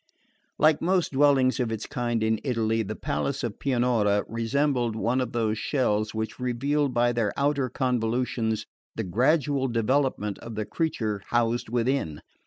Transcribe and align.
Like 0.57 0.81
most 0.81 1.11
dwellings 1.11 1.59
of 1.59 1.71
its 1.71 1.85
kind 1.85 2.23
in 2.23 2.39
Italy, 2.43 2.81
the 2.81 2.95
palace 2.95 3.43
of 3.43 3.59
Pianura 3.59 4.23
resembled 4.27 4.95
one 4.95 5.21
of 5.21 5.31
those 5.31 5.59
shells 5.59 6.11
which 6.11 6.39
reveal 6.39 6.89
by 6.89 7.11
their 7.13 7.31
outer 7.37 7.69
convolutions 7.69 8.65
the 8.95 9.03
gradual 9.03 9.67
development 9.67 10.39
of 10.39 10.55
the 10.55 10.65
creature 10.65 11.21
housed 11.27 11.69
within. 11.69 12.23